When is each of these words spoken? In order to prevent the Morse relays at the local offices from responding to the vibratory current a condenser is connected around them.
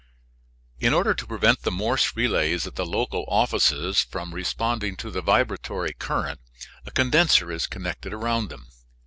In 0.79 0.95
order 0.95 1.13
to 1.13 1.27
prevent 1.27 1.61
the 1.61 1.69
Morse 1.69 2.15
relays 2.15 2.65
at 2.65 2.73
the 2.73 2.87
local 2.87 3.23
offices 3.27 3.99
from 4.01 4.33
responding 4.33 4.95
to 4.95 5.11
the 5.11 5.21
vibratory 5.21 5.93
current 5.93 6.39
a 6.87 6.89
condenser 6.89 7.51
is 7.51 7.67
connected 7.67 8.11
around 8.11 8.49
them. 8.49 8.65